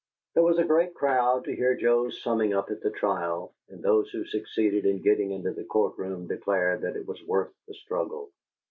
There 0.33 0.41
was 0.41 0.57
a 0.57 0.63
great 0.63 0.95
crowd 0.95 1.43
to 1.43 1.55
hear 1.55 1.75
Joe's 1.75 2.23
summing 2.23 2.55
up 2.55 2.71
at 2.71 2.81
the 2.81 2.89
trial, 2.89 3.53
and 3.69 3.83
those 3.83 4.09
who 4.09 4.25
succeeded 4.25 4.83
in 4.83 5.03
getting 5.03 5.29
into 5.29 5.51
the 5.51 5.63
court 5.63 5.95
room 5.99 6.25
declared 6.25 6.81
that 6.81 6.95
it 6.95 7.05
was 7.07 7.23
worth 7.23 7.53
the 7.67 7.75
struggle. 7.75 8.31